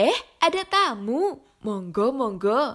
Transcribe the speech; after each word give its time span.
Eh, 0.00 0.16
ada 0.40 0.64
tamu. 0.64 1.44
Monggo, 1.60 2.08
monggo. 2.08 2.72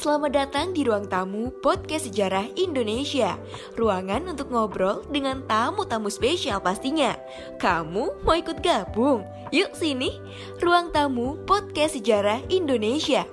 Selamat 0.00 0.32
datang 0.32 0.72
di 0.72 0.80
ruang 0.80 1.04
tamu 1.04 1.52
Podcast 1.60 2.08
Sejarah 2.08 2.48
Indonesia. 2.56 3.36
Ruangan 3.76 4.32
untuk 4.32 4.48
ngobrol 4.48 5.04
dengan 5.12 5.44
tamu-tamu 5.44 6.08
spesial 6.08 6.64
pastinya. 6.64 7.12
Kamu 7.60 8.24
mau 8.24 8.32
ikut 8.32 8.64
gabung? 8.64 9.28
Yuk 9.52 9.76
sini. 9.76 10.08
Ruang 10.64 10.88
tamu 10.96 11.36
Podcast 11.44 12.00
Sejarah 12.00 12.40
Indonesia. 12.48 13.28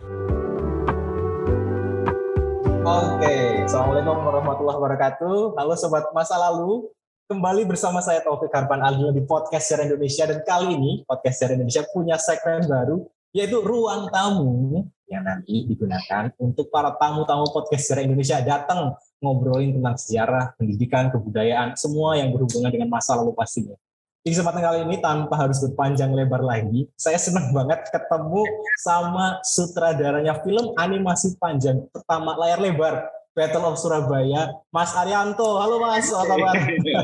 Oke, 2.83 3.63
Assalamualaikum 3.63 4.27
warahmatullahi 4.27 4.75
wabarakatuh. 4.75 5.55
Halo 5.55 5.75
Sobat 5.79 6.11
Masa 6.11 6.35
Lalu, 6.35 6.91
kembali 7.27 7.67
bersama 7.67 7.99
saya 7.99 8.23
Taufik 8.23 8.47
Harpan 8.55 8.79
Aldino 8.79 9.11
di 9.11 9.19
Podcast 9.19 9.67
Sejarah 9.67 9.91
Indonesia 9.91 10.23
dan 10.31 10.39
kali 10.47 10.79
ini 10.79 10.91
Podcast 11.03 11.43
Sejarah 11.43 11.59
Indonesia 11.59 11.83
punya 11.91 12.15
segmen 12.15 12.63
baru 12.63 13.03
yaitu 13.35 13.59
Ruang 13.59 14.07
Tamu 14.07 14.87
yang 15.11 15.27
nanti 15.27 15.67
digunakan 15.67 16.31
untuk 16.39 16.71
para 16.71 16.95
tamu-tamu 16.95 17.51
Podcast 17.51 17.91
Sejarah 17.91 18.07
Indonesia 18.07 18.39
datang 18.39 18.95
ngobrolin 19.19 19.75
tentang 19.75 19.99
sejarah, 19.99 20.55
pendidikan, 20.55 21.11
kebudayaan, 21.11 21.75
semua 21.75 22.15
yang 22.15 22.31
berhubungan 22.31 22.71
dengan 22.71 22.87
masa 22.87 23.19
lalu 23.19 23.35
pastinya. 23.35 23.75
Di 24.23 24.31
kesempatan 24.31 24.63
kali 24.63 24.79
ini 24.87 24.95
tanpa 25.03 25.35
harus 25.35 25.59
berpanjang 25.67 26.15
lebar 26.15 26.39
lagi, 26.39 26.87
saya 26.95 27.19
senang 27.19 27.51
banget 27.51 27.91
ketemu 27.91 28.43
sama 28.79 29.43
sutradaranya 29.43 30.39
film 30.47 30.71
animasi 30.79 31.35
panjang 31.35 31.83
pertama 31.91 32.39
layar 32.39 32.63
lebar 32.63 33.16
Battle 33.37 33.69
of 33.69 33.77
Surabaya, 33.77 34.49
Mas 34.73 34.97
Arianto. 34.97 35.61
Halo 35.61 35.77
Mas, 35.77 36.09
apa 36.09 36.25
kabar? 36.25 36.57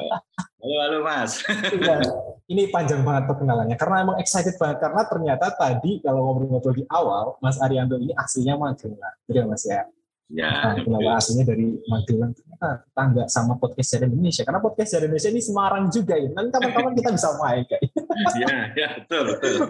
halo, 0.65 0.75
halo 0.81 0.97
Mas. 1.05 1.45
ya, 1.77 2.01
ini 2.49 2.73
panjang 2.73 3.05
banget 3.05 3.29
perkenalannya, 3.29 3.77
karena 3.77 4.01
emang 4.01 4.17
excited 4.17 4.57
banget, 4.57 4.81
karena 4.81 5.05
ternyata 5.05 5.53
tadi 5.53 6.01
kalau 6.01 6.25
ngobrol-ngobrol 6.25 6.73
di 6.73 6.89
awal, 6.89 7.37
Mas 7.37 7.61
Arianto 7.61 8.01
ini 8.01 8.17
aslinya 8.17 8.57
Magelang. 8.57 9.13
Jadi 9.29 9.37
ya 9.37 9.45
Mas 9.45 9.61
ya, 9.61 9.85
Ya, 10.33 10.49
nah, 10.49 10.73
kenapa 10.81 11.21
aslinya 11.21 11.45
dari 11.45 11.77
Magelang 11.85 12.33
ternyata 12.33 12.89
tangga 12.97 13.29
sama 13.29 13.53
podcast 13.61 14.01
dari 14.01 14.09
Indonesia 14.09 14.41
karena 14.41 14.57
podcast 14.65 14.89
dari 14.97 15.05
Indonesia 15.05 15.29
ini 15.29 15.41
Semarang 15.45 15.85
juga 15.93 16.15
ya 16.17 16.29
nanti 16.33 16.49
kapan-kapan 16.49 16.93
kita 16.97 17.09
bisa 17.13 17.29
main 17.37 17.61
kayak 17.69 17.81
ya 18.41 18.47
ya 18.73 18.87
betul 18.97 19.21
betul 19.35 19.53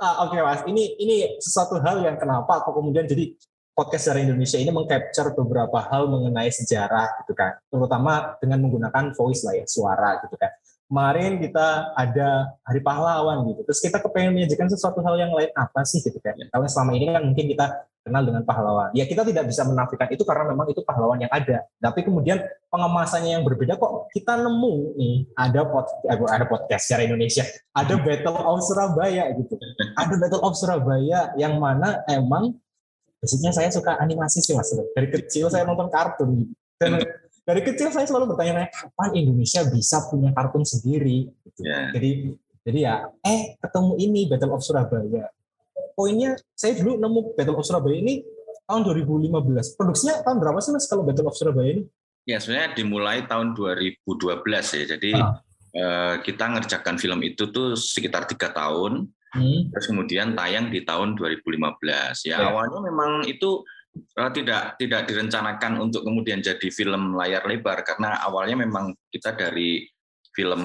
ah, 0.00 0.24
oke 0.24 0.32
okay, 0.32 0.40
mas 0.40 0.62
ini 0.64 0.96
ini 1.02 1.36
sesuatu 1.42 1.76
hal 1.84 2.00
yang 2.00 2.16
kenapa 2.16 2.64
kok 2.64 2.72
kemudian 2.72 3.04
jadi 3.04 3.34
podcast 3.78 4.10
dari 4.10 4.26
Indonesia 4.26 4.58
ini 4.58 4.74
mengcapture 4.74 5.38
beberapa 5.38 5.78
hal 5.86 6.10
mengenai 6.10 6.50
sejarah 6.50 7.22
gitu 7.22 7.38
kan, 7.38 7.54
terutama 7.70 8.34
dengan 8.42 8.66
menggunakan 8.66 9.14
voice 9.14 9.46
lah 9.46 9.54
ya, 9.54 9.62
suara 9.70 10.18
gitu 10.26 10.34
kan. 10.34 10.50
Kemarin 10.88 11.36
kita 11.38 11.94
ada 11.94 12.58
Hari 12.64 12.80
Pahlawan 12.82 13.44
gitu, 13.54 13.60
terus 13.62 13.78
kita 13.78 14.02
kepengen 14.02 14.34
menyajikan 14.34 14.66
sesuatu 14.66 14.98
hal 15.04 15.14
yang 15.20 15.30
lain 15.30 15.52
apa 15.54 15.86
sih 15.86 16.02
gitu 16.02 16.18
kan. 16.18 16.34
Kalau 16.50 16.66
selama 16.66 16.96
ini 16.98 17.12
kan 17.12 17.22
mungkin 17.22 17.44
kita 17.44 17.86
kenal 18.08 18.24
dengan 18.24 18.42
pahlawan. 18.48 18.88
Ya 18.96 19.04
kita 19.04 19.20
tidak 19.20 19.44
bisa 19.52 19.68
menafikan 19.68 20.08
itu 20.08 20.24
karena 20.24 20.48
memang 20.48 20.72
itu 20.72 20.80
pahlawan 20.80 21.20
yang 21.20 21.28
ada. 21.28 21.68
Tapi 21.76 22.00
kemudian 22.08 22.40
pengemasannya 22.72 23.36
yang 23.36 23.44
berbeda 23.44 23.76
kok 23.76 24.08
kita 24.16 24.40
nemu 24.40 24.74
nih 24.96 25.16
ada 25.36 25.60
pod, 25.68 25.86
ada 26.08 26.44
podcast 26.48 26.88
secara 26.88 27.04
Indonesia, 27.04 27.44
ada 27.76 27.94
Battle 28.00 28.40
of 28.40 28.64
Surabaya 28.64 29.28
gitu. 29.36 29.60
Ada 29.92 30.14
Battle 30.16 30.40
of 30.40 30.56
Surabaya 30.56 31.36
yang 31.36 31.60
mana 31.60 32.00
emang 32.08 32.56
Basicnya 33.18 33.50
saya 33.50 33.68
suka 33.74 33.98
animasi 33.98 34.38
sih 34.38 34.54
mas. 34.54 34.70
Dari 34.70 35.08
kecil 35.10 35.50
saya 35.50 35.66
nonton 35.66 35.90
kartun. 35.90 36.54
Dan 36.78 37.02
dari 37.42 37.60
kecil 37.66 37.90
saya 37.90 38.06
selalu 38.06 38.34
bertanya, 38.34 38.70
kapan 38.70 39.10
Indonesia 39.18 39.66
bisa 39.66 40.06
punya 40.06 40.30
kartun 40.30 40.62
sendiri? 40.62 41.26
Gitu. 41.26 41.60
Yeah. 41.66 41.90
Jadi 41.96 42.10
jadi 42.68 42.78
ya, 42.84 42.94
eh 43.24 43.56
ketemu 43.58 43.92
ini 43.96 44.20
Battle 44.28 44.52
of 44.52 44.60
Surabaya. 44.60 45.32
Poinnya 45.96 46.36
saya 46.52 46.76
dulu 46.76 47.00
nemu 47.00 47.20
Battle 47.32 47.56
of 47.56 47.64
Surabaya 47.64 47.96
ini 47.96 48.20
tahun 48.68 48.84
2015. 48.84 49.80
Produksinya 49.80 50.20
tahun 50.20 50.36
berapa 50.38 50.60
sih 50.60 50.76
mas 50.76 50.84
kalau 50.84 51.02
Battle 51.02 51.32
of 51.32 51.34
Surabaya 51.34 51.80
ini? 51.80 51.82
Ya 52.28 52.36
sebenarnya 52.36 52.76
dimulai 52.76 53.24
tahun 53.24 53.56
2012 53.56 54.04
ya. 54.52 54.84
Jadi 54.84 55.10
ah. 55.16 55.40
eh, 55.72 56.14
kita 56.20 56.44
ngerjakan 56.44 57.00
film 57.00 57.20
itu 57.24 57.48
tuh 57.48 57.72
sekitar 57.72 58.28
tiga 58.28 58.52
tahun. 58.52 59.08
Hmm. 59.34 59.68
Terus 59.72 59.86
kemudian 59.88 60.32
tayang 60.32 60.72
di 60.72 60.82
tahun 60.84 61.16
2015. 61.16 62.28
Ya, 62.28 62.40
ya. 62.40 62.48
awalnya 62.48 62.80
memang 62.80 63.10
itu 63.28 63.64
uh, 64.16 64.30
tidak 64.32 64.78
tidak 64.80 65.04
direncanakan 65.08 65.82
untuk 65.82 66.06
kemudian 66.06 66.40
jadi 66.40 66.68
film 66.70 67.16
layar 67.16 67.44
lebar 67.44 67.82
karena 67.84 68.20
awalnya 68.24 68.64
memang 68.64 68.94
kita 69.12 69.34
dari 69.34 69.84
film 70.32 70.62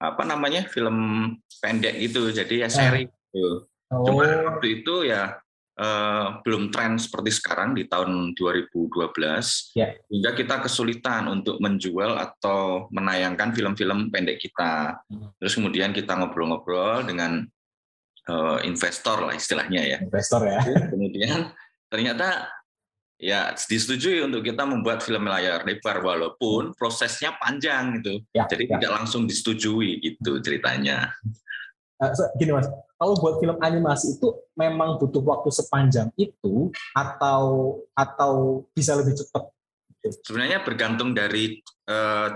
apa 0.00 0.22
namanya 0.24 0.64
film 0.64 0.96
pendek 1.60 2.00
gitu 2.00 2.32
jadi 2.32 2.66
ya 2.66 2.68
seri. 2.72 3.04
Ya. 3.34 3.68
Oh. 3.92 4.06
Cuma 4.08 4.24
waktu 4.48 4.80
itu 4.80 5.04
ya 5.04 5.36
uh, 5.76 6.40
belum 6.40 6.72
tren 6.72 6.96
seperti 6.96 7.30
sekarang 7.36 7.76
di 7.76 7.84
tahun 7.84 8.32
2012 8.32 9.76
ya. 9.76 9.92
hingga 10.08 10.30
kita 10.32 10.64
kesulitan 10.64 11.28
untuk 11.28 11.60
menjual 11.60 12.16
atau 12.16 12.88
menayangkan 12.90 13.52
film-film 13.52 14.08
pendek 14.08 14.40
kita. 14.40 15.04
Hmm. 15.10 15.30
Terus 15.36 15.52
kemudian 15.52 15.92
kita 15.92 16.16
ngobrol-ngobrol 16.16 17.04
dengan 17.04 17.44
uh, 18.28 18.58
investor 18.64 19.24
lah 19.24 19.34
istilahnya 19.34 19.82
ya. 19.82 19.98
Investor 20.00 20.40
ya. 20.48 20.60
Kemudian 20.92 21.52
ternyata 21.88 22.48
ya 23.20 23.54
disetujui 23.54 24.20
untuk 24.26 24.42
kita 24.42 24.66
membuat 24.66 25.00
film 25.00 25.30
layar 25.30 25.62
lebar 25.62 26.02
walaupun 26.02 26.74
prosesnya 26.74 27.36
panjang 27.38 28.00
gitu. 28.00 28.20
Ya, 28.34 28.44
Jadi 28.50 28.68
ya. 28.68 28.76
tidak 28.78 28.92
langsung 29.02 29.24
disetujui 29.24 30.02
gitu 30.02 30.40
ceritanya. 30.42 31.12
Uh, 32.02 32.10
gini 32.36 32.50
mas, 32.50 32.66
kalau 32.98 33.14
buat 33.16 33.38
film 33.38 33.56
animasi 33.62 34.18
itu 34.18 34.34
memang 34.58 34.98
butuh 34.98 35.22
waktu 35.22 35.50
sepanjang 35.54 36.10
itu 36.18 36.74
atau 36.92 37.78
atau 37.94 38.64
bisa 38.74 38.98
lebih 38.98 39.14
cepat? 39.14 39.46
Sebenarnya 40.04 40.60
bergantung 40.60 41.16
dari 41.16 41.64
uh, 41.88 42.28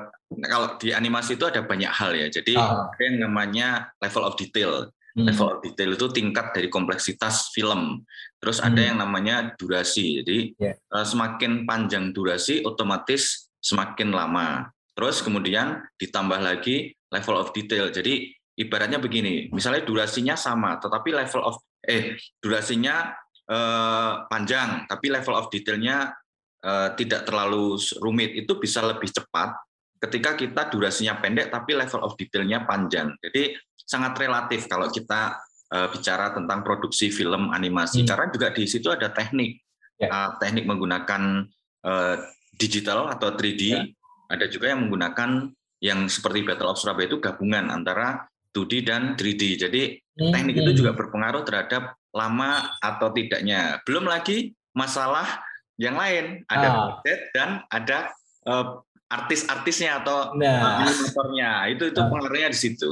kalau 0.48 0.78
di 0.80 0.94
animasi 0.94 1.36
itu 1.36 1.44
ada 1.44 1.60
banyak 1.60 1.90
hal 1.90 2.16
ya. 2.16 2.32
Jadi 2.32 2.56
ada 2.56 3.02
yang 3.02 3.28
namanya 3.28 3.92
level 4.00 4.24
of 4.24 4.38
detail. 4.40 4.88
Hmm. 5.18 5.26
Level 5.26 5.48
of 5.50 5.58
detail 5.66 5.90
itu 5.98 6.06
tingkat 6.14 6.54
dari 6.54 6.70
kompleksitas 6.70 7.50
film. 7.50 8.06
Terus 8.38 8.62
ada 8.62 8.78
hmm. 8.78 8.88
yang 8.94 8.98
namanya 9.02 9.36
durasi. 9.58 10.22
Jadi 10.22 10.54
yeah. 10.62 10.78
Ya. 10.78 11.02
semakin 11.02 11.66
panjang 11.66 12.14
durasi, 12.14 12.62
otomatis 12.62 13.50
semakin 13.58 14.14
lama. 14.14 14.70
Terus 14.94 15.18
kemudian 15.26 15.82
ditambah 15.98 16.38
lagi 16.38 16.94
level 17.10 17.36
of 17.38 17.50
detail. 17.50 17.90
Jadi 17.90 18.30
ibaratnya 18.58 19.02
begini, 19.02 19.50
misalnya 19.50 19.82
durasinya 19.82 20.38
sama, 20.38 20.78
tetapi 20.78 21.14
level 21.14 21.42
of 21.42 21.58
eh 21.82 22.18
durasinya 22.42 23.14
eh, 23.46 24.14
panjang, 24.26 24.86
tapi 24.86 25.10
level 25.10 25.34
of 25.34 25.50
detailnya 25.50 26.14
eh, 26.62 26.88
tidak 26.94 27.26
terlalu 27.26 27.74
rumit. 27.98 28.38
Itu 28.38 28.58
bisa 28.58 28.82
lebih 28.86 29.10
cepat 29.10 29.54
ketika 29.98 30.38
kita 30.38 30.70
durasinya 30.70 31.18
pendek, 31.18 31.50
tapi 31.50 31.74
level 31.74 32.06
of 32.06 32.14
detailnya 32.14 32.62
panjang. 32.66 33.14
Jadi 33.18 33.54
sangat 33.88 34.12
relatif 34.20 34.68
kalau 34.68 34.92
kita 34.92 35.40
uh, 35.72 35.88
bicara 35.88 36.36
tentang 36.36 36.60
produksi 36.60 37.08
film 37.08 37.48
animasi 37.56 38.04
hmm. 38.04 38.08
karena 38.12 38.26
juga 38.28 38.48
di 38.52 38.64
situ 38.68 38.92
ada 38.92 39.08
teknik 39.08 39.64
ya. 39.96 40.08
uh, 40.12 40.30
teknik 40.36 40.68
menggunakan 40.68 41.48
uh, 41.88 42.16
digital 42.60 43.08
atau 43.08 43.32
3D 43.32 43.62
ya. 43.72 43.80
ada 44.28 44.44
juga 44.52 44.76
yang 44.76 44.84
menggunakan 44.84 45.48
yang 45.80 46.04
seperti 46.10 46.44
Battle 46.44 46.68
of 46.68 46.76
Surabaya 46.76 47.08
itu 47.08 47.16
gabungan 47.16 47.72
antara 47.72 48.28
2D 48.52 48.84
dan 48.84 49.16
3D 49.16 49.42
jadi 49.56 49.82
hmm. 49.96 50.32
teknik 50.36 50.56
itu 50.60 50.84
juga 50.84 50.92
berpengaruh 50.92 51.48
terhadap 51.48 51.96
lama 52.12 52.76
atau 52.84 53.08
tidaknya 53.16 53.80
belum 53.88 54.04
lagi 54.04 54.52
masalah 54.76 55.40
yang 55.78 55.94
lain 55.96 56.42
ada 56.50 56.68
ah. 56.68 56.74
budget 56.76 57.20
dan 57.32 57.48
ada 57.70 58.12
uh, 58.44 58.82
artis-artisnya 59.08 60.04
atau 60.04 60.36
nah. 60.36 60.84
animatornya 60.84 61.72
itu 61.72 61.88
itu 61.88 62.00
nah. 62.00 62.08
pengaruhnya 62.12 62.48
di 62.52 62.58
situ. 62.58 62.88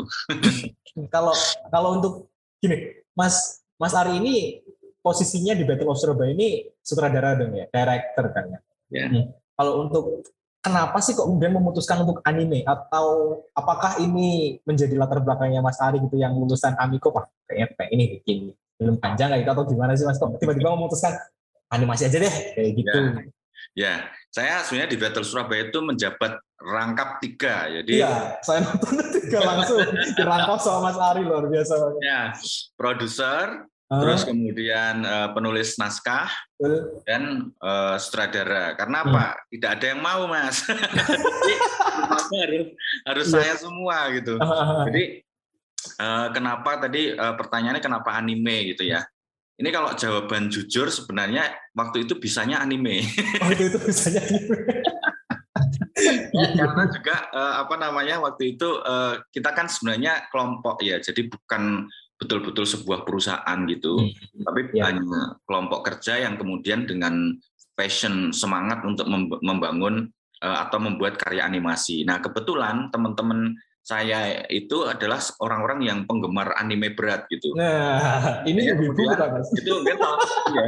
kalau 1.14 1.36
kalau 1.68 2.00
untuk 2.00 2.32
gini, 2.60 3.04
Mas 3.12 3.60
Mas 3.76 3.92
Ari 3.92 4.16
ini 4.16 4.64
posisinya 5.04 5.52
di 5.52 5.62
Battle 5.62 5.92
of 5.92 6.00
Surabaya 6.00 6.32
ini 6.32 6.66
sutradara 6.80 7.36
dong 7.36 7.52
ya, 7.52 7.68
director 7.68 8.32
kan 8.32 8.44
ya. 8.48 8.60
Yeah. 8.88 9.08
Hmm. 9.12 9.24
Kalau 9.56 9.72
untuk 9.86 10.24
kenapa 10.64 10.98
sih 11.04 11.14
kok 11.14 11.28
kemudian 11.28 11.54
memutuskan 11.54 12.02
untuk 12.02 12.24
anime 12.26 12.66
atau 12.66 13.38
apakah 13.54 14.02
ini 14.02 14.58
menjadi 14.66 14.98
latar 14.98 15.22
belakangnya 15.22 15.62
Mas 15.62 15.78
Ari 15.78 16.02
gitu 16.02 16.16
yang 16.18 16.34
lulusan 16.34 16.74
Amiko 16.80 17.14
pak 17.14 17.30
kayaknya 17.46 17.66
kayak 17.78 17.90
ini 17.94 18.04
bikin 18.18 18.38
film 18.76 18.96
panjang 18.98 19.30
kayak 19.30 19.46
gitu 19.46 19.52
atau 19.52 19.64
gimana 19.68 19.92
sih 19.94 20.04
Mas 20.08 20.18
kok 20.18 20.34
tiba-tiba 20.42 20.74
memutuskan 20.74 21.14
animasi 21.70 22.08
aja 22.08 22.18
deh 22.18 22.34
kayak 22.56 22.70
gitu. 22.72 22.98
Yeah. 22.98 23.35
Ya, 23.74 24.08
saya 24.30 24.62
sebenarnya 24.62 24.90
di 24.92 24.98
Battle 25.00 25.26
Surabaya 25.26 25.68
itu 25.68 25.80
menjabat 25.82 26.38
rangkap 26.60 27.20
tiga. 27.20 27.68
Jadi 27.68 28.00
Iya, 28.00 28.40
saya 28.40 28.64
nonton 28.64 28.94
tiga 29.16 29.40
langsung 29.44 29.80
dirangkap 30.16 30.58
sama 30.60 30.90
Mas 30.90 30.98
Ari 30.98 31.22
luar 31.24 31.44
biasa. 31.48 31.74
Ya, 32.00 32.32
produser, 32.76 33.68
uh. 33.92 34.00
terus 34.00 34.24
kemudian 34.24 35.04
uh, 35.04 35.28
penulis 35.36 35.76
naskah 35.76 36.32
uh. 36.64 37.02
dan 37.04 37.52
uh, 37.60 37.96
sutradara. 38.00 38.74
Karena 38.74 39.04
apa? 39.04 39.24
Hmm. 39.36 39.42
Tidak 39.52 39.70
ada 39.76 39.86
yang 39.92 40.00
mau, 40.00 40.24
Mas. 40.28 40.64
Jadi 40.66 41.54
harus 42.36 42.66
harus 43.06 43.26
saya 43.28 43.54
semua 43.60 44.08
gitu. 44.16 44.40
Uh. 44.40 44.84
Jadi 44.90 45.26
uh, 46.00 46.28
kenapa 46.32 46.80
tadi 46.80 47.12
uh, 47.14 47.34
pertanyaannya 47.36 47.82
kenapa 47.84 48.16
anime 48.16 48.74
gitu 48.74 48.88
ya? 48.88 49.04
Ini 49.56 49.68
kalau 49.72 49.96
jawaban 49.96 50.52
jujur 50.52 50.92
sebenarnya 50.92 51.48
waktu 51.72 52.04
itu 52.04 52.20
bisanya 52.20 52.60
anime. 52.60 53.00
Waktu 53.44 53.72
itu 53.72 53.78
bisanya 53.80 54.20
anime. 54.28 54.56
ya, 56.36 56.46
karena 56.52 56.84
juga 56.92 57.16
uh, 57.32 57.54
apa 57.64 57.74
namanya 57.80 58.20
waktu 58.20 58.56
itu 58.56 58.68
uh, 58.84 59.16
kita 59.32 59.56
kan 59.56 59.64
sebenarnya 59.64 60.28
kelompok 60.28 60.84
ya, 60.84 61.00
jadi 61.00 61.24
bukan 61.24 61.88
betul-betul 62.20 62.68
sebuah 62.68 63.08
perusahaan 63.08 63.58
gitu, 63.64 63.96
hmm. 64.04 64.44
tapi 64.44 64.60
ya. 64.76 64.92
hanya 64.92 65.40
kelompok 65.48 65.88
kerja 65.88 66.20
yang 66.28 66.36
kemudian 66.36 66.84
dengan 66.84 67.32
passion 67.76 68.32
semangat 68.32 68.84
untuk 68.84 69.08
membangun 69.40 70.08
uh, 70.44 70.58
atau 70.68 70.80
membuat 70.80 71.16
karya 71.20 71.44
animasi. 71.44 72.04
Nah 72.04 72.20
kebetulan 72.20 72.88
teman-teman 72.92 73.56
saya 73.86 74.42
itu 74.50 74.82
adalah 74.82 75.22
orang-orang 75.38 75.86
yang 75.86 75.98
penggemar 76.10 76.58
anime 76.58 76.90
berat 76.90 77.30
gitu. 77.30 77.54
Nah, 77.54 78.42
ini 78.42 78.66
ya, 78.66 78.74
ibu 78.74 78.90
kan, 79.14 79.38
Mas. 79.38 79.46
Itu 79.54 79.78
mungkin 79.78 79.94
ya. 80.50 80.66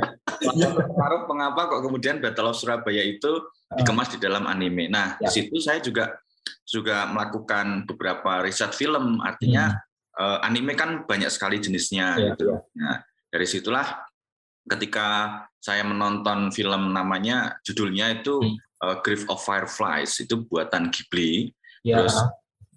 ya. 0.71 1.19
mengapa 1.27 1.67
kok 1.67 1.83
kemudian 1.83 2.23
Battle 2.23 2.55
of 2.55 2.63
Surabaya 2.63 3.03
itu 3.03 3.43
ah. 3.75 3.75
dikemas 3.75 4.15
di 4.15 4.23
dalam 4.23 4.47
anime. 4.47 4.87
Nah, 4.87 5.19
ya. 5.19 5.27
di 5.27 5.31
situ 5.35 5.59
saya 5.59 5.83
juga 5.83 6.15
juga 6.63 7.11
melakukan 7.11 7.91
beberapa 7.91 8.47
riset 8.47 8.71
film. 8.71 9.19
Artinya 9.19 9.75
hmm. 9.75 10.23
uh, 10.23 10.39
anime 10.47 10.79
kan 10.79 11.03
banyak 11.03 11.35
sekali 11.35 11.59
jenisnya 11.59 12.15
ya, 12.15 12.39
gitu. 12.39 12.55
Ya. 12.55 12.59
Nah, 12.79 12.97
dari 13.35 13.51
situlah 13.51 13.99
ketika 14.71 15.43
saya 15.59 15.83
menonton 15.83 16.55
film 16.55 16.95
namanya 16.95 17.59
judulnya 17.67 18.23
itu 18.23 18.39
hmm. 18.39 18.79
uh, 18.79 19.03
Grief 19.03 19.27
of 19.27 19.43
Fireflies 19.43 20.23
itu 20.23 20.39
buatan 20.47 20.95
Ghibli. 20.95 21.51
Ya. 21.83 21.99
Terus 21.99 22.15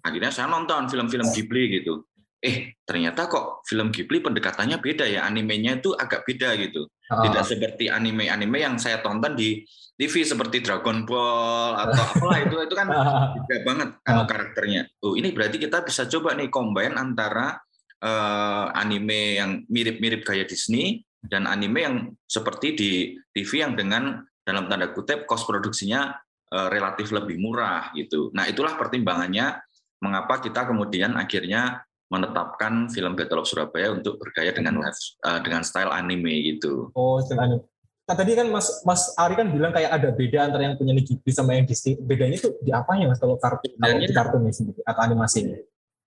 akhirnya 0.02 0.34
saya 0.34 0.50
nonton 0.50 0.90
film-film 0.90 1.30
Ghibli 1.30 1.80
gitu. 1.80 2.04
Eh 2.42 2.74
ternyata 2.82 3.30
kok 3.30 3.62
film 3.62 3.94
Ghibli 3.94 4.18
pendekatannya 4.18 4.82
beda 4.82 5.06
ya? 5.06 5.22
Animenya 5.24 5.78
itu 5.78 5.94
agak 5.94 6.26
beda 6.26 6.58
gitu. 6.58 6.90
Oh. 7.12 7.28
tidak 7.28 7.44
seperti 7.44 7.92
anime-anime 7.92 8.56
yang 8.56 8.80
saya 8.80 9.04
tonton 9.04 9.36
di 9.36 9.60
TV 10.00 10.24
seperti 10.24 10.64
Dragon 10.64 11.04
Ball 11.04 11.76
atau 11.76 12.02
apalah 12.08 12.38
itu. 12.40 12.56
Itu 12.56 12.74
kan 12.74 12.88
beda 13.36 13.56
banget 13.62 13.88
kan 14.02 14.24
karakternya. 14.26 14.88
Oh 15.04 15.14
ini 15.14 15.30
berarti 15.30 15.60
kita 15.60 15.84
bisa 15.84 16.08
coba 16.08 16.32
nih 16.34 16.48
combine 16.48 16.96
antara 16.96 17.60
uh, 18.02 18.66
anime 18.74 19.38
yang 19.38 19.50
mirip-mirip 19.68 20.26
kayak 20.26 20.50
Disney 20.50 21.04
dan 21.22 21.46
anime 21.46 21.78
yang 21.78 21.96
seperti 22.26 22.74
di 22.74 22.90
TV 23.30 23.62
yang 23.62 23.78
dengan 23.78 24.24
dalam 24.42 24.66
tanda 24.66 24.90
kutip 24.90 25.22
cost 25.28 25.46
produksinya 25.46 26.10
uh, 26.50 26.68
relatif 26.72 27.14
lebih 27.14 27.38
murah 27.38 27.94
gitu. 27.94 28.34
Nah 28.34 28.50
itulah 28.50 28.74
pertimbangannya 28.74 29.62
mengapa 30.02 30.42
kita 30.42 30.66
kemudian 30.66 31.14
akhirnya 31.14 31.86
menetapkan 32.12 32.92
film 32.92 33.16
Battle 33.16 33.40
of 33.40 33.48
Surabaya 33.48 33.94
untuk 33.94 34.20
bergaya 34.20 34.52
dengan 34.52 34.82
live, 34.84 35.00
uh, 35.24 35.40
dengan 35.40 35.64
style 35.64 35.88
anime 35.88 36.52
gitu. 36.52 36.92
Oh, 36.92 37.16
style 37.24 37.40
anime. 37.40 37.64
Nah, 38.02 38.18
tadi 38.18 38.34
kan 38.34 38.50
Mas 38.50 38.82
Mas 38.82 39.14
Ari 39.16 39.38
kan 39.38 39.48
bilang 39.48 39.72
kayak 39.72 39.94
ada 39.94 40.12
beda 40.12 40.50
antara 40.50 40.68
yang 40.68 40.76
punya 40.76 40.92
Ghibli 40.98 41.32
sama 41.32 41.56
yang 41.56 41.64
Disney. 41.64 41.96
Bedanya 41.96 42.36
itu 42.36 42.52
di 42.60 42.74
apa 42.74 42.98
ya 42.98 43.08
Mas 43.08 43.22
kalau 43.22 43.38
kartun 43.40 43.72
kalau 43.78 43.96
di 43.96 44.12
kartun 44.12 44.42
sendiri 44.50 44.82
atau 44.84 45.00
animasi 45.06 45.38
ini? 45.46 45.56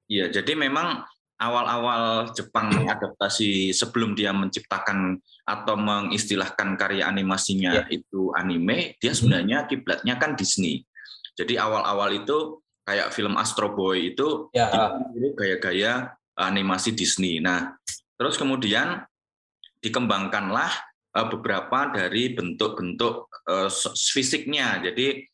Iya, 0.05 0.29
jadi 0.29 0.53
memang 0.53 1.01
awal-awal 1.41 2.29
Jepang 2.37 2.69
adaptasi 2.85 3.73
sebelum 3.73 4.13
dia 4.13 4.29
menciptakan 4.35 5.17
atau 5.49 5.75
mengistilahkan 5.79 6.77
karya 6.77 7.09
animasinya 7.09 7.81
ya. 7.81 7.83
itu 7.89 8.29
anime, 8.37 8.99
dia 9.01 9.09
hmm. 9.09 9.17
sebenarnya 9.17 9.57
kiblatnya 9.65 10.15
kan 10.21 10.37
Disney. 10.37 10.85
Jadi 11.35 11.57
awal-awal 11.57 12.21
itu 12.21 12.63
kayak 12.85 13.11
film 13.11 13.35
Astro 13.35 13.73
Boy 13.73 14.13
itu 14.13 14.53
ya. 14.53 14.95
gaya-gaya 15.33 16.13
animasi 16.37 16.93
Disney. 16.93 17.41
Nah, 17.41 17.73
terus 18.15 18.37
kemudian 18.37 19.01
dikembangkanlah 19.81 20.71
uh, 21.17 21.27
beberapa 21.31 21.89
dari 21.89 22.37
bentuk-bentuk 22.37 23.15
uh, 23.49 23.69
fisiknya. 24.13 24.85
Jadi 24.85 25.25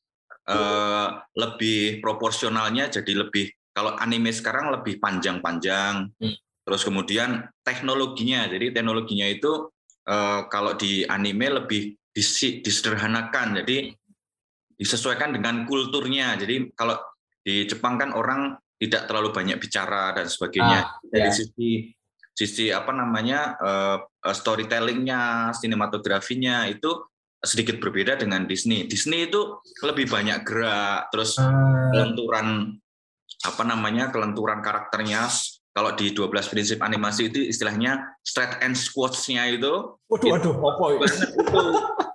uh, 0.48 1.20
lebih 1.36 2.00
proporsionalnya 2.00 2.88
jadi 2.88 3.28
lebih 3.28 3.52
kalau 3.72 3.96
anime 4.00 4.32
sekarang 4.32 4.72
lebih 4.72 5.00
panjang-panjang. 5.00 6.12
Hmm. 6.12 6.36
Terus 6.62 6.82
kemudian 6.86 7.50
teknologinya. 7.66 8.48
Jadi 8.48 8.72
teknologinya 8.72 9.28
itu 9.28 9.72
uh, 10.08 10.48
kalau 10.48 10.76
di 10.76 11.04
anime 11.08 11.64
lebih 11.64 11.96
disederhanakan. 12.14 13.64
Jadi 13.64 13.92
disesuaikan 14.76 15.32
dengan 15.32 15.64
kulturnya. 15.64 16.36
Jadi 16.36 16.70
kalau 16.76 17.00
di 17.42 17.66
Jepang 17.66 17.98
kan 17.98 18.14
orang 18.14 18.58
tidak 18.82 19.06
terlalu 19.06 19.30
banyak 19.30 19.58
bicara 19.62 20.14
dan 20.18 20.26
sebagainya. 20.26 20.80
Ah, 20.82 20.98
Dari 21.06 21.30
ya. 21.30 21.34
sisi 21.34 21.70
sisi 22.32 22.74
apa 22.74 22.90
namanya 22.96 23.60
uh, 23.62 23.98
storytellingnya, 24.26 25.54
sinematografinya 25.54 26.66
itu 26.66 26.90
sedikit 27.42 27.78
berbeda 27.78 28.18
dengan 28.18 28.50
Disney. 28.50 28.90
Disney 28.90 29.30
itu 29.30 29.62
lebih 29.86 30.10
banyak 30.10 30.42
gerak, 30.42 31.14
terus 31.14 31.38
ah. 31.38 31.94
kelenturan 31.94 32.78
apa 33.46 33.64
namanya 33.66 34.10
kelenturan 34.10 34.62
karakternya. 34.66 35.30
Kalau 35.72 35.96
di 35.96 36.12
12 36.12 36.52
prinsip 36.52 36.84
animasi 36.84 37.32
itu 37.32 37.48
istilahnya 37.48 38.20
straight 38.28 38.60
and 38.60 38.76
squats-nya 38.76 39.48
itu. 39.48 39.96
Waduh, 40.12 40.30
waduh, 40.36 40.54
apa 40.60 40.84
itu? 41.00 41.06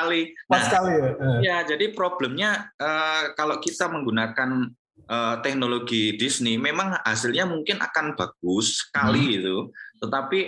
sekali. 0.00 0.20
Nah, 0.48 0.62
sekali 0.64 0.92
ya. 0.96 1.10
Ya, 1.44 1.56
jadi 1.68 1.92
problemnya 1.92 2.72
uh, 2.80 3.36
kalau 3.36 3.60
kita 3.60 3.92
menggunakan 3.92 4.72
uh, 5.06 5.36
teknologi 5.44 6.16
Disney, 6.16 6.56
memang 6.56 6.96
hasilnya 7.04 7.44
mungkin 7.44 7.78
akan 7.84 8.16
bagus 8.16 8.88
sekali 8.88 9.24
hmm. 9.28 9.36
itu, 9.44 9.56
tetapi 10.00 10.40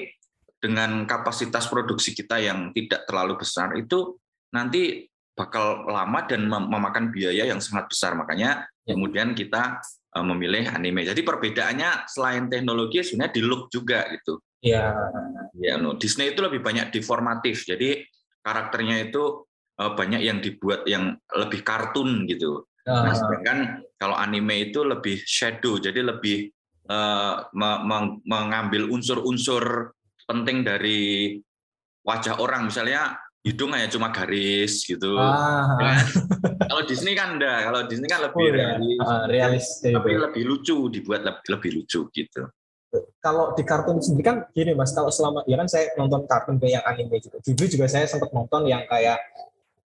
dengan 0.62 1.04
kapasitas 1.04 1.66
produksi 1.66 2.14
kita 2.14 2.38
yang 2.38 2.70
tidak 2.70 3.04
terlalu 3.10 3.34
besar 3.34 3.74
itu 3.74 4.16
nanti 4.54 5.10
bakal 5.34 5.88
lama 5.90 6.22
dan 6.28 6.46
mem 6.46 6.70
memakan 6.70 7.10
biaya 7.10 7.48
yang 7.50 7.58
sangat 7.58 7.90
besar. 7.90 8.14
Makanya 8.14 8.64
ya. 8.86 8.94
kemudian 8.94 9.34
kita 9.34 9.82
uh, 10.16 10.24
memilih 10.24 10.70
anime. 10.70 11.02
Jadi 11.02 11.20
perbedaannya 11.26 12.06
selain 12.08 12.46
teknologi 12.46 13.02
sebenarnya 13.02 13.34
di 13.34 13.42
look 13.42 13.68
juga 13.72 14.06
gitu. 14.14 14.38
Iya. 14.62 14.94
Ya, 15.58 15.74
no. 15.74 15.98
Disney 15.98 16.30
itu 16.32 16.40
lebih 16.40 16.62
banyak 16.62 16.94
deformatif. 16.94 17.66
Jadi 17.66 18.06
karakternya 18.42 19.08
itu 19.08 19.46
uh, 19.78 19.92
banyak 19.94 20.22
yang 20.22 20.38
dibuat 20.42 20.84
yang 20.84 21.16
lebih 21.32 21.62
kartun 21.62 22.26
gitu. 22.28 22.66
Uh. 22.84 23.08
Nah, 23.08 23.14
sedangkan 23.14 23.58
kalau 23.96 24.18
anime 24.18 24.70
itu 24.70 24.82
lebih 24.82 25.22
shadow, 25.22 25.78
jadi 25.78 26.02
lebih 26.02 26.50
uh, 26.90 27.46
me 27.54 27.70
mengambil 28.26 28.90
unsur-unsur 28.90 29.94
penting 30.26 30.66
dari 30.66 31.38
wajah 32.02 32.42
orang. 32.42 32.66
Misalnya 32.66 33.14
hidung 33.42 33.74
hanya 33.74 33.90
cuma 33.90 34.10
garis 34.14 34.86
gitu. 34.86 35.18
Ah. 35.18 35.78
Ya. 35.78 35.94
kalau 36.70 36.82
Disney 36.86 37.14
kan 37.14 37.38
enggak, 37.38 37.58
kalau 37.66 37.80
Disney 37.90 38.06
kan 38.10 38.20
lebih 38.22 38.46
oh, 38.46 38.54
realis, 38.54 38.98
uh, 39.02 39.24
realis 39.26 39.66
tapi 39.82 40.10
lebih 40.14 40.42
lucu, 40.46 40.90
dibuat 40.90 41.26
lebih, 41.26 41.46
lebih 41.58 41.70
lucu 41.82 42.06
gitu 42.14 42.42
kalau 43.24 43.56
di 43.56 43.64
kartun 43.64 43.98
sendiri 44.04 44.24
kan 44.24 44.36
gini 44.52 44.76
mas, 44.76 44.92
kalau 44.92 45.08
selama 45.08 45.40
ya 45.48 45.56
kan 45.56 45.68
saya 45.68 45.88
nonton 45.96 46.28
kartun 46.28 46.60
kayak 46.60 46.80
yang 46.80 46.84
anime 46.84 47.16
juga. 47.24 47.40
Ghibli 47.40 47.66
juga 47.72 47.86
saya 47.88 48.04
sempat 48.04 48.28
nonton 48.36 48.68
yang 48.68 48.84
kayak 48.84 49.16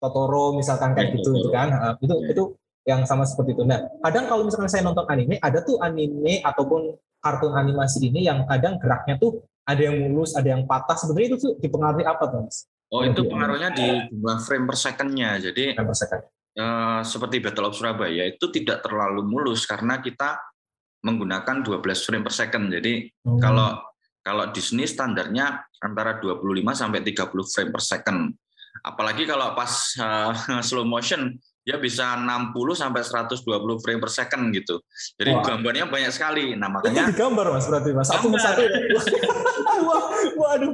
Totoro 0.01 0.57
misalkan 0.57 0.97
kayak 0.97 1.13
gitu 1.17 1.33
gitu 1.38 1.50
kan. 1.53 1.97
Itu 2.01 2.15
itu 2.25 2.43
yang 2.85 3.05
sama 3.05 3.25
seperti 3.25 3.57
itu. 3.57 3.63
Nah, 3.65 3.81
kadang 4.01 4.29
kalau 4.29 4.45
misalkan 4.45 4.69
saya 4.69 4.85
nonton 4.85 5.05
anime, 5.09 5.41
ada 5.41 5.62
tuh 5.62 5.81
anime 5.81 6.41
ataupun 6.45 6.93
kartun 7.21 7.53
animasi 7.57 8.13
ini 8.13 8.29
yang 8.29 8.45
kadang 8.45 8.77
geraknya 8.77 9.17
tuh 9.17 9.41
ada 9.65 9.81
yang 9.81 9.97
mulus, 9.97 10.38
ada 10.38 10.53
yang 10.53 10.69
patah. 10.69 10.93
Sebenarnya 10.93 11.33
itu 11.33 11.38
tuh 11.41 11.53
dipengaruhi 11.57 12.05
apa 12.05 12.24
tuh 12.29 12.45
mas? 12.45 12.69
Oh 12.93 13.01
itu 13.01 13.25
pengaruhnya 13.25 13.74
di 13.74 13.85
jumlah 14.13 14.38
frame 14.45 14.65
per 14.69 14.77
second-nya. 14.77 15.29
Jadi 15.41 15.74
frame 15.74 15.89
per 15.89 15.97
second. 15.97 16.21
Uh, 16.55 17.03
seperti 17.03 17.43
Battle 17.43 17.67
of 17.67 17.75
Surabaya 17.75 18.31
itu 18.31 18.47
tidak 18.47 18.79
terlalu 18.79 19.27
mulus 19.27 19.67
karena 19.67 20.00
kita 20.00 20.39
menggunakan 21.05 21.62
12 21.62 21.85
frame 22.01 22.24
per 22.25 22.33
second. 22.33 22.65
Jadi 22.74 23.05
hmm. 23.05 23.38
kalau 23.38 23.77
kalau 24.25 24.50
Disney 24.50 24.89
standarnya 24.89 25.62
antara 25.77 26.17
25 26.17 26.41
sampai 26.74 27.05
30 27.05 27.53
frame 27.53 27.71
per 27.71 27.83
second. 27.85 28.33
Apalagi 28.81 29.29
kalau 29.29 29.53
pas 29.53 29.69
uh, 30.01 30.33
slow 30.67 30.81
motion 30.81 31.38
ya 31.65 31.81
bisa 31.81 32.17
60 32.17 32.53
sampai 32.74 33.01
120 33.01 33.41
frame 33.81 34.01
per 34.01 34.12
second 34.13 34.50
gitu. 34.53 34.81
Jadi 35.17 35.31
Wah. 35.33 35.45
gambarnya 35.45 35.85
banyak 35.89 36.09
sekali. 36.13 36.53
Nah, 36.57 36.69
makanya 36.69 37.09
Itu 37.09 37.21
gambar 37.21 37.45
Mas 37.53 37.65
berarti 37.69 37.89
Mas. 37.93 38.09
Satu 38.09 38.29
satu. 38.38 38.62
Ya? 38.65 38.69
waduh, 40.38 40.74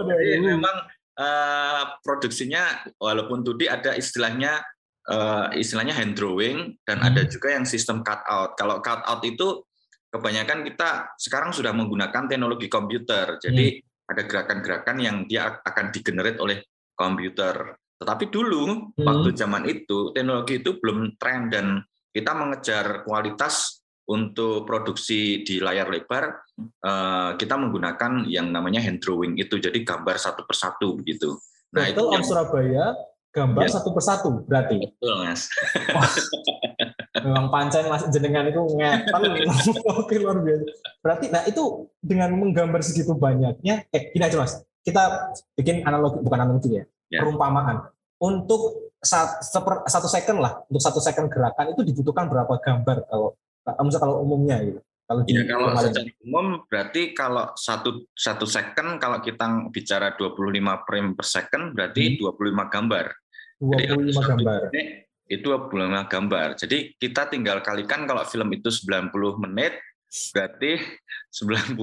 waduh. 0.00 0.16
Jadi 0.16 0.40
memang 0.40 0.76
uh, 1.20 1.82
produksinya 2.00 2.84
walaupun 2.96 3.44
2D 3.44 3.68
ada 3.68 3.90
istilahnya 3.96 4.64
uh, 5.10 5.52
istilahnya 5.52 5.92
hand 5.96 6.16
drawing 6.16 6.76
dan 6.84 7.00
hmm. 7.00 7.08
ada 7.12 7.22
juga 7.28 7.52
yang 7.52 7.64
sistem 7.68 8.00
cut 8.00 8.22
out. 8.28 8.56
Kalau 8.56 8.80
cut 8.80 9.04
out 9.04 9.20
itu 9.24 9.64
kebanyakan 10.08 10.62
kita 10.62 11.16
sekarang 11.18 11.50
sudah 11.50 11.74
menggunakan 11.74 12.30
teknologi 12.30 12.70
komputer. 12.70 13.36
Jadi 13.42 13.80
hmm. 13.80 14.10
ada 14.12 14.22
gerakan-gerakan 14.24 14.96
yang 15.00 15.16
dia 15.28 15.58
akan 15.60 15.90
digenerate 15.90 16.38
oleh 16.40 16.58
komputer. 16.94 17.76
Tetapi 17.98 18.24
dulu 18.30 18.94
hmm. 18.94 19.04
waktu 19.04 19.28
zaman 19.34 19.64
itu 19.68 20.14
teknologi 20.14 20.62
itu 20.62 20.78
belum 20.78 21.18
tren 21.18 21.50
dan 21.50 21.82
kita 22.14 22.30
mengejar 22.30 23.02
kualitas 23.02 23.82
untuk 24.04 24.68
produksi 24.68 25.40
di 25.40 25.64
layar 25.64 25.88
lebar 25.88 26.28
uh, 26.84 27.32
kita 27.40 27.56
menggunakan 27.56 28.28
yang 28.28 28.52
namanya 28.52 28.84
hand 28.84 29.00
drawing 29.00 29.40
itu 29.40 29.56
jadi 29.56 29.80
gambar 29.80 30.20
satu 30.20 30.44
persatu 30.44 31.00
begitu. 31.00 31.32
Nah, 31.72 31.88
itu 31.88 32.04
yang, 32.12 32.22
Surabaya 32.22 32.94
gambar 33.34 33.66
ya. 33.66 33.70
satu 33.74 33.90
persatu 33.90 34.46
berarti. 34.46 34.78
Betul, 34.78 35.14
Mas. 35.26 35.50
Memang 37.26 37.50
pancen 37.50 37.90
Mas 37.90 38.06
jenengan 38.14 38.46
itu 38.46 38.62
ngepel 38.62 39.22
oke 40.00 40.14
luar 40.22 40.38
biasa. 40.38 40.64
Berarti 41.02 41.26
nah 41.34 41.42
itu 41.44 41.90
dengan 41.98 42.30
menggambar 42.38 42.80
segitu 42.86 43.18
banyaknya 43.18 43.90
eh 43.90 44.14
gini 44.14 44.22
aja 44.22 44.38
Mas. 44.38 44.62
Kita 44.86 45.34
bikin 45.58 45.82
analogi 45.82 46.22
bukan 46.22 46.38
analogi 46.38 46.70
ya. 46.78 46.84
ya. 47.10 47.20
Perumpamaan. 47.26 47.90
Untuk 48.22 48.94
satu 49.04 50.08
second 50.08 50.38
lah, 50.40 50.64
untuk 50.70 50.80
satu 50.80 50.96
second 51.02 51.28
gerakan 51.28 51.76
itu 51.76 51.82
dibutuhkan 51.84 52.24
berapa 52.24 52.56
gambar 52.56 53.04
kalau 53.10 53.36
misalnya 53.84 54.00
kalau 54.00 54.16
umumnya 54.24 54.56
gitu. 54.64 54.80
Kalau 55.04 55.20
ya, 55.28 55.44
kalau 55.44 55.68
secara 55.76 56.08
umum 56.24 56.46
berarti 56.64 57.12
kalau 57.12 57.52
satu 57.60 58.08
satu 58.16 58.48
second 58.48 58.96
kalau 58.96 59.20
kita 59.20 59.68
bicara 59.68 60.16
25 60.16 60.40
frame 60.88 61.12
per 61.12 61.26
second 61.28 61.76
berarti 61.76 62.16
hmm. 62.16 62.32
25 62.32 62.72
gambar. 62.72 63.06
25 63.72 64.12
Jadi, 64.12 64.28
gambar. 64.28 64.60
Itu 65.24 65.46
25 65.56 66.12
gambar. 66.12 66.48
Jadi 66.60 66.78
kita 67.00 67.32
tinggal 67.32 67.64
kalikan 67.64 68.04
kalau 68.04 68.22
film 68.28 68.52
itu 68.52 68.68
90 68.68 69.10
menit 69.40 69.80
berarti 70.30 70.78
90 71.34 71.74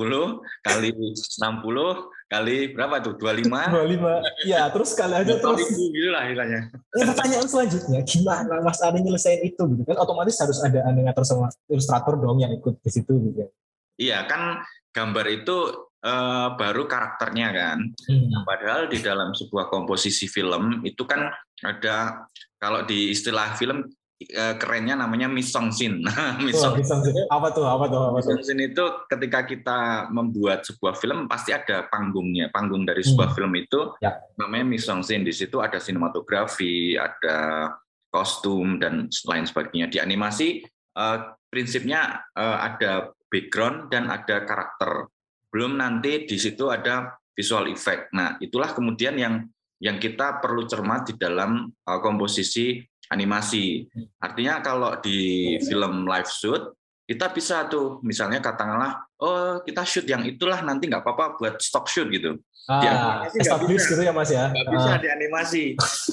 kali 0.63 0.89
60 0.95 2.31
kali 2.31 2.57
berapa 2.71 2.95
tuh? 3.03 3.19
25? 3.19 3.51
25. 3.51 4.47
Iya, 4.47 4.71
terus 4.71 4.95
kali 4.95 5.13
aja 5.19 5.33
terus. 5.35 5.67
gitu 5.67 6.07
lah 6.07 6.23
istilahnya. 6.23 6.71
Ya, 6.71 7.03
pertanyaan 7.11 7.47
selanjutnya, 7.51 7.99
gimana 8.07 8.63
Mas 8.63 8.79
Ari 8.79 9.03
nyelesain 9.03 9.43
itu 9.43 9.59
gitu 9.75 9.83
kan? 9.83 9.99
Otomatis 9.99 10.39
harus 10.39 10.63
ada 10.63 10.87
animator 10.87 11.27
sama 11.27 11.51
ilustrator 11.67 12.15
dong 12.15 12.39
yang 12.39 12.55
ikut 12.55 12.79
di 12.79 12.87
situ 12.87 13.11
gitu. 13.19 13.51
Iya, 13.99 14.23
kan 14.31 14.63
gambar 14.95 15.25
itu 15.27 15.90
uh, 16.05 16.53
baru 16.57 16.85
karakternya 16.85 17.47
kan. 17.53 17.79
Hmm. 17.87 18.43
Padahal 18.45 18.89
di 18.91 18.99
dalam 19.01 19.33
sebuah 19.33 19.69
komposisi 19.69 20.29
film 20.29 20.85
itu 20.85 21.05
kan 21.05 21.29
ada 21.61 22.25
kalau 22.61 22.85
di 22.85 23.09
istilah 23.13 23.57
film 23.57 23.89
Eh, 24.21 24.55
kerennya 24.61 24.93
namanya 24.93 25.25
misong 25.25 25.73
sin. 25.73 26.05
misong. 26.45 26.77
Oh, 26.77 27.41
apa 27.41 27.47
tuh? 27.49 27.65
Apa 27.65 27.85
tuh? 27.89 28.01
Apa 28.13 28.19
tuh? 28.21 28.37
sin 28.45 28.61
itu 28.61 28.85
ketika 29.09 29.49
kita 29.49 29.79
membuat 30.13 30.61
sebuah 30.61 30.93
film 30.93 31.25
pasti 31.25 31.49
ada 31.49 31.89
panggungnya. 31.89 32.53
Panggung 32.53 32.85
dari 32.85 33.01
sebuah 33.01 33.33
hmm. 33.33 33.37
film 33.37 33.53
itu 33.57 33.79
ya. 33.97 34.21
namanya 34.37 34.77
misong 34.77 35.01
sin. 35.01 35.25
Di 35.25 35.33
situ 35.33 35.57
ada 35.57 35.81
sinematografi, 35.81 36.93
ada 36.93 37.69
kostum 38.13 38.77
dan 38.77 39.09
lain 39.09 39.45
sebagainya. 39.49 39.89
Di 39.89 39.97
animasi 39.97 40.61
uh, 41.01 41.33
prinsipnya 41.49 42.21
uh, 42.37 42.57
ada 42.61 43.09
background 43.25 43.89
dan 43.89 44.05
ada 44.05 44.45
karakter. 44.45 45.09
Belum 45.51 45.75
nanti 45.75 46.25
di 46.25 46.37
situ 46.39 46.71
ada 46.71 47.11
visual 47.35 47.67
effect. 47.69 48.09
Nah, 48.15 48.39
itulah 48.39 48.71
kemudian 48.71 49.19
yang 49.19 49.43
yang 49.81 49.97
kita 49.97 50.39
perlu 50.39 50.63
cermat 50.69 51.11
di 51.11 51.13
dalam 51.17 51.67
uh, 51.67 51.99
komposisi 51.99 52.79
animasi. 53.11 53.83
Artinya 54.23 54.63
kalau 54.63 54.95
di 55.03 55.59
film 55.59 56.07
live 56.07 56.29
shoot 56.31 56.63
kita 57.03 57.27
bisa 57.35 57.67
tuh 57.67 57.99
misalnya 58.07 58.39
katakanlah 58.39 59.03
oh 59.21 59.61
kita 59.61 59.85
shoot 59.85 60.09
yang 60.09 60.25
itulah 60.25 60.57
nanti 60.65 60.89
nggak 60.89 61.05
apa-apa 61.05 61.37
buat 61.37 61.55
stock 61.61 61.85
shoot 61.85 62.09
gitu. 62.09 62.41
Ah, 62.69 63.25
establish 63.33 63.89
gitu 63.89 64.01
ya 64.01 64.13
Mas 64.13 64.29
ya. 64.33 64.49
Nggak 64.49 64.67
bisa 64.69 64.89
ah. 64.89 64.97
di 65.01 65.09
animasi. 65.09 65.63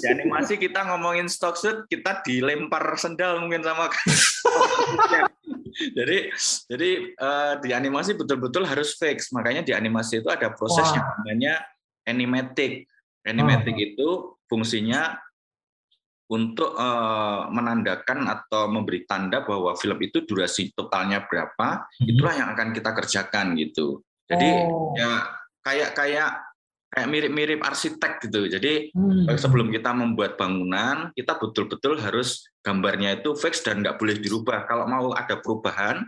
Di 0.00 0.07
animasi 0.09 0.55
kita 0.61 0.85
ngomongin 0.88 1.29
stock 1.29 1.57
shoot 1.57 1.88
kita 1.88 2.21
dilempar 2.25 2.85
sendal 3.00 3.41
mungkin 3.41 3.65
sama 3.65 3.88
jadi 5.99 6.33
jadi 6.67 6.91
uh, 7.21 7.53
di 7.62 7.71
animasi 7.77 8.17
betul-betul 8.17 8.69
harus 8.69 8.97
fix. 8.97 9.33
Makanya 9.33 9.65
di 9.65 9.73
animasi 9.73 10.21
itu 10.21 10.29
ada 10.29 10.53
proses 10.53 10.88
Wah. 10.88 10.97
yang 10.97 11.07
namanya 11.21 11.55
animatic. 12.05 12.88
Animatic 13.29 13.77
oh. 13.77 13.88
itu 13.93 14.09
fungsinya 14.49 15.21
untuk 16.28 16.76
uh, 16.76 17.49
menandakan 17.49 18.28
atau 18.28 18.68
memberi 18.68 19.08
tanda 19.08 19.42
bahwa 19.42 19.73
film 19.80 19.97
itu 20.04 20.28
durasi 20.28 20.76
totalnya 20.76 21.25
berapa, 21.25 21.88
hmm. 21.88 22.06
itulah 22.08 22.35
yang 22.37 22.49
akan 22.52 22.76
kita 22.76 22.90
kerjakan 22.92 23.56
gitu. 23.56 24.04
Jadi 24.28 24.49
oh. 24.68 24.92
ya 24.92 25.25
kayak 25.64 25.97
kayak 25.97 26.30
kayak 26.88 27.08
mirip-mirip 27.08 27.61
arsitek 27.64 28.28
gitu. 28.28 28.49
Jadi 28.49 28.92
hmm. 28.92 29.28
sebelum 29.40 29.73
kita 29.73 29.92
membuat 29.97 30.37
bangunan, 30.37 31.12
kita 31.16 31.37
betul-betul 31.40 32.00
harus 32.00 32.49
gambarnya 32.61 33.20
itu 33.20 33.32
fix 33.37 33.64
dan 33.64 33.80
nggak 33.80 33.97
boleh 33.97 34.16
dirubah. 34.20 34.68
Kalau 34.68 34.85
mau 34.85 35.12
ada 35.16 35.40
perubahan, 35.40 36.04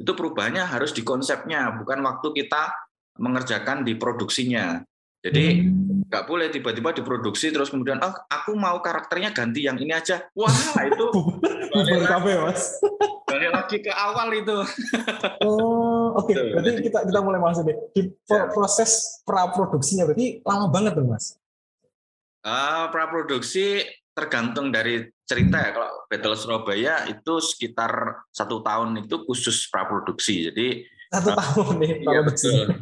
itu 0.00 0.10
perubahannya 0.14 0.66
harus 0.66 0.90
di 0.90 1.06
konsepnya, 1.06 1.74
bukan 1.78 2.02
waktu 2.02 2.32
kita 2.32 2.74
mengerjakan 3.20 3.84
di 3.84 3.94
produksinya. 3.94 4.80
Jadi 5.20 5.68
hmm. 5.68 6.08
nggak 6.08 6.22
hmm. 6.24 6.30
boleh 6.32 6.46
tiba-tiba 6.48 6.96
diproduksi 6.96 7.52
terus 7.52 7.68
kemudian 7.68 8.00
oh 8.00 8.14
aku 8.32 8.56
mau 8.56 8.80
karakternya 8.80 9.36
ganti 9.36 9.68
yang 9.68 9.76
ini 9.76 9.92
aja. 9.92 10.24
Wah 10.32 10.52
itu 10.80 11.06
balik 11.76 12.08
lagi, 12.08 12.32
mas. 12.40 12.80
Balik 13.28 13.50
lagi 13.52 13.76
ke 13.84 13.92
awal 13.92 14.32
itu. 14.32 14.58
oh 15.44 16.16
oke. 16.16 16.32
Okay. 16.32 16.56
Berarti 16.56 16.70
kita 16.88 16.98
kita 17.04 17.20
mulai 17.20 17.40
masuk 17.40 17.68
deh. 17.68 17.76
Di 17.92 18.02
proses 18.26 19.20
pra 19.28 19.52
produksinya 19.52 20.08
berarti 20.08 20.40
lama 20.40 20.66
banget 20.72 20.96
tuh 20.96 21.04
mas. 21.04 21.36
Uh, 22.40 22.88
pra 22.88 23.04
produksi 23.12 23.84
tergantung 24.16 24.72
dari 24.72 25.04
cerita 25.28 25.60
ya. 25.60 25.70
Kalau 25.76 25.90
Battle 26.08 26.36
Surabaya 26.40 27.04
itu 27.12 27.44
sekitar 27.44 28.24
satu 28.32 28.64
tahun 28.64 29.04
itu 29.04 29.20
khusus 29.28 29.68
pra 29.68 29.84
produksi. 29.84 30.48
Jadi 30.48 30.88
satu 31.12 31.34
uh, 31.34 31.36
tahun 31.36 31.74
nih 31.76 31.92
iya, 32.08 32.20
betul. 32.24 32.72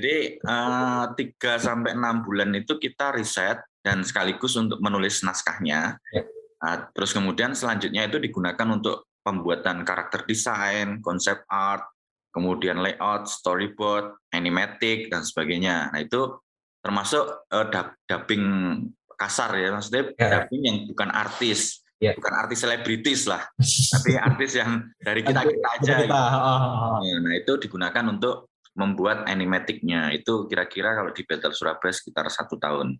Jadi 0.00 0.40
eh, 0.40 1.04
tiga 1.20 1.60
sampai 1.60 1.92
enam 1.92 2.24
bulan 2.24 2.56
itu 2.56 2.80
kita 2.80 3.12
riset 3.12 3.60
dan 3.84 4.00
sekaligus 4.00 4.56
untuk 4.56 4.80
menulis 4.80 5.20
naskahnya. 5.20 6.00
Ya. 6.08 6.22
Nah, 6.60 6.88
terus 6.92 7.12
kemudian 7.12 7.52
selanjutnya 7.52 8.08
itu 8.08 8.16
digunakan 8.20 8.68
untuk 8.68 9.08
pembuatan 9.20 9.84
karakter 9.84 10.24
desain, 10.24 11.00
konsep 11.04 11.44
art, 11.48 11.84
kemudian 12.32 12.80
layout, 12.80 13.28
storyboard, 13.28 14.16
animatic 14.32 15.10
dan 15.10 15.26
sebagainya. 15.26 15.90
Nah 15.92 16.00
itu 16.00 16.40
termasuk 16.80 17.48
uh, 17.52 17.66
dubbing 18.08 18.44
kasar 19.16 19.52
ya, 19.56 19.68
maksudnya 19.72 20.02
ya. 20.16 20.28
dubbing 20.40 20.62
yang 20.64 20.76
bukan 20.88 21.10
artis, 21.12 21.84
ya. 22.00 22.16
bukan 22.16 22.32
artis 22.32 22.64
selebritis 22.64 23.28
lah, 23.28 23.44
tapi 23.92 24.16
artis 24.16 24.56
yang 24.56 24.88
dari 24.96 25.20
kita 25.20 25.44
kita 25.44 25.68
aja. 25.76 25.94
Kita. 26.04 26.22
Gitu. 27.04 27.16
Nah 27.20 27.34
itu 27.36 27.52
digunakan 27.60 28.04
untuk 28.08 28.49
membuat 28.74 29.26
animatiknya 29.26 30.14
itu 30.14 30.46
kira-kira 30.46 30.94
kalau 30.94 31.10
di 31.10 31.22
Battle 31.26 31.54
Surabaya 31.54 31.92
sekitar 31.92 32.26
satu 32.30 32.56
tahun. 32.56 32.96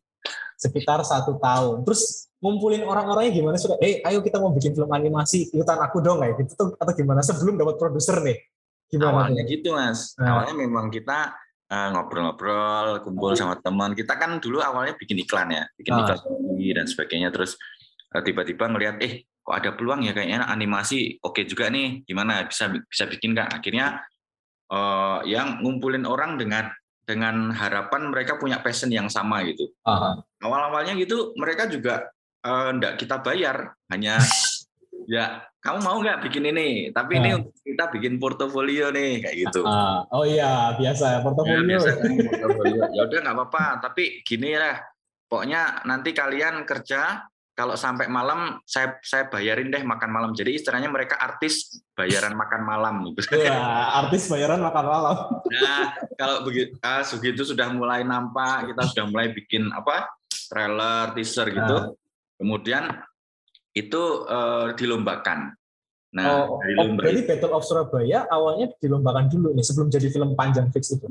Sekitar 0.59 1.01
satu 1.07 1.41
tahun. 1.41 1.87
Terus 1.87 2.29
ngumpulin 2.43 2.85
orang-orangnya 2.85 3.33
gimana 3.33 3.57
sudah? 3.57 3.79
Eh, 3.81 4.05
ayo 4.05 4.21
kita 4.21 4.43
mau 4.43 4.53
bikin 4.53 4.77
film 4.77 4.91
animasi, 4.91 5.49
ikutan 5.55 5.79
aku 5.81 6.03
dong 6.03 6.21
kayak 6.21 6.37
gitu 6.43 6.53
tuh 6.59 6.69
atau 6.77 6.93
gimana? 6.93 7.25
Sebelum 7.25 7.57
dapat 7.57 7.81
produser 7.81 8.21
nih. 8.21 8.39
Gimana 8.91 9.31
Awalnya 9.31 9.43
tuh? 9.47 9.51
gitu 9.55 9.69
mas. 9.73 10.13
Nah. 10.19 10.43
Awalnya 10.43 10.55
memang 10.67 10.87
kita 10.91 11.33
uh, 11.71 11.89
ngobrol-ngobrol, 11.95 13.07
kumpul 13.07 13.33
sama 13.39 13.57
teman. 13.63 13.95
Kita 13.95 14.19
kan 14.19 14.43
dulu 14.43 14.59
awalnya 14.59 14.99
bikin 14.99 15.23
iklan 15.23 15.55
ya, 15.55 15.65
bikin 15.79 15.95
ah. 15.95 16.03
iklan 16.05 16.19
dan 16.75 16.87
sebagainya. 16.91 17.31
Terus 17.31 17.55
uh, 18.13 18.21
tiba-tiba 18.21 18.67
ngelihat, 18.67 18.99
eh 19.01 19.31
kok 19.41 19.57
ada 19.57 19.71
peluang 19.75 20.05
ya 20.05 20.13
kayaknya 20.13 20.47
animasi 20.47 21.19
oke 21.25 21.43
okay 21.43 21.45
juga 21.49 21.73
nih 21.73 22.05
gimana 22.05 22.45
bisa 22.47 22.71
bisa 22.71 23.09
bikin 23.09 23.33
kan 23.33 23.49
akhirnya 23.51 24.05
uh, 24.71 25.21
yang 25.27 25.61
ngumpulin 25.61 26.07
orang 26.07 26.39
dengan 26.39 26.71
dengan 27.05 27.51
harapan 27.51 28.07
mereka 28.07 28.39
punya 28.39 28.63
passion 28.63 28.89
yang 28.95 29.11
sama 29.11 29.43
gitu. 29.43 29.67
Uh-huh. 29.83 30.23
Awal-awalnya 30.47 30.95
gitu 30.95 31.35
mereka 31.35 31.67
juga 31.67 32.15
enggak 32.47 32.95
uh, 32.95 32.99
kita 32.99 33.17
bayar, 33.21 33.75
hanya 33.91 34.23
ya 35.15 35.43
kamu 35.61 35.79
mau 35.83 35.99
nggak 36.01 36.23
bikin 36.25 36.49
ini? 36.55 36.95
Tapi 36.95 37.13
uh. 37.15 37.21
ini 37.21 37.31
untuk 37.37 37.55
kita 37.67 37.85
bikin 37.91 38.15
portofolio 38.23 38.95
nih 38.95 39.27
kayak 39.27 39.37
gitu. 39.37 39.67
Uh, 39.67 40.07
oh 40.15 40.25
iya 40.25 40.73
biasa 40.79 41.05
ya 41.15 41.21
portofolio. 41.21 41.59
Ya, 41.59 41.67
biasa, 41.67 41.91
portofolio. 42.31 42.83
ya 42.95 43.03
udah 43.11 43.19
nggak 43.27 43.37
apa-apa. 43.37 43.65
Tapi 43.91 44.23
gini 44.23 44.55
lah, 44.55 44.79
pokoknya 45.27 45.85
nanti 45.85 46.15
kalian 46.15 46.63
kerja 46.63 47.27
kalau 47.55 47.77
sampai 47.77 48.09
malam 48.09 48.57
saya 48.65 48.97
saya 49.05 49.29
bayarin 49.29 49.69
deh 49.69 49.85
makan 49.85 50.11
malam. 50.11 50.31
Jadi 50.33 50.57
istilahnya 50.57 50.89
mereka 50.89 51.21
artis 51.21 51.83
bayaran 51.93 52.33
makan 52.33 52.63
malam 52.65 52.95
gitu. 53.13 53.21
Ya, 53.47 53.61
artis 54.01 54.31
bayaran 54.33 54.65
makan 54.65 54.85
malam. 54.87 55.17
Nah, 55.51 55.85
kalau 56.17 56.47
begitu 56.47 56.73
ah, 56.81 57.05
begitu 57.05 57.43
sudah 57.45 57.69
mulai 57.73 58.07
nampak, 58.07 58.73
kita 58.73 58.83
sudah 58.95 59.05
mulai 59.11 59.29
bikin 59.35 59.69
apa? 59.75 60.09
trailer, 60.51 61.15
teaser 61.15 61.47
gitu. 61.55 61.77
Nah. 61.79 61.95
Kemudian 62.35 62.85
itu 63.71 64.27
uh, 64.27 64.75
dilombakan. 64.75 65.55
Nah, 66.11 66.43
oh, 66.43 66.59
oh, 66.59 66.59
dari 66.59 66.75
lomba 66.75 67.07
berarti 67.07 67.23
Battle 67.23 67.55
of 67.55 67.63
Surabaya 67.63 68.27
awalnya 68.27 68.75
dilombakan 68.83 69.31
dulu 69.31 69.55
nih 69.55 69.63
sebelum 69.63 69.95
jadi 69.95 70.11
film 70.11 70.35
panjang 70.35 70.67
fix 70.75 70.91
itu. 70.91 71.07